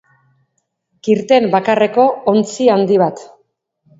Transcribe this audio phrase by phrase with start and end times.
[1.07, 3.25] Kirten bakarreko ontzi handi bat.